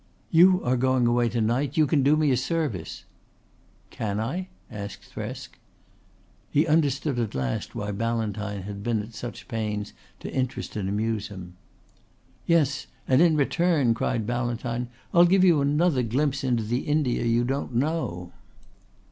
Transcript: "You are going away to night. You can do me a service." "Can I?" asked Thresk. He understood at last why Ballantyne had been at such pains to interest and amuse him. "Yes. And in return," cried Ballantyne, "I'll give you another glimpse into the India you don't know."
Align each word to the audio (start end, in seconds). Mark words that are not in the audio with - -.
"You 0.31 0.63
are 0.63 0.77
going 0.77 1.05
away 1.05 1.29
to 1.29 1.41
night. 1.41 1.77
You 1.77 1.85
can 1.85 2.01
do 2.01 2.15
me 2.15 2.31
a 2.31 2.35
service." 2.37 3.05
"Can 3.91 4.19
I?" 4.19 4.47
asked 4.71 5.13
Thresk. 5.13 5.59
He 6.49 6.65
understood 6.65 7.19
at 7.19 7.35
last 7.35 7.75
why 7.75 7.91
Ballantyne 7.91 8.63
had 8.63 8.81
been 8.81 9.03
at 9.03 9.13
such 9.13 9.47
pains 9.47 9.93
to 10.21 10.33
interest 10.33 10.75
and 10.75 10.89
amuse 10.89 11.27
him. 11.27 11.55
"Yes. 12.47 12.87
And 13.07 13.21
in 13.21 13.35
return," 13.37 13.93
cried 13.93 14.25
Ballantyne, 14.25 14.87
"I'll 15.13 15.25
give 15.27 15.43
you 15.43 15.61
another 15.61 16.01
glimpse 16.01 16.43
into 16.43 16.63
the 16.63 16.79
India 16.79 17.23
you 17.23 17.43
don't 17.43 17.75
know." 17.75 18.31